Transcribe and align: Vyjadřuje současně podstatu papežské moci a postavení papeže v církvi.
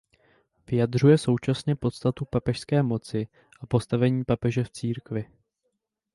Vyjadřuje 0.67 1.17
současně 1.17 1.75
podstatu 1.75 2.25
papežské 2.25 2.83
moci 2.83 3.27
a 3.61 3.65
postavení 3.65 4.23
papeže 4.23 4.63
v 4.63 4.69
církvi. 4.69 5.29